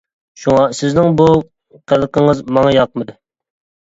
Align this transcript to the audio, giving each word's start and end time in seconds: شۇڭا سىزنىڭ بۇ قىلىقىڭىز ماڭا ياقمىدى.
شۇڭا 0.43 0.61
سىزنىڭ 0.77 1.11
بۇ 1.19 1.27
قىلىقىڭىز 1.93 2.41
ماڭا 2.57 2.73
ياقمىدى. 2.77 3.17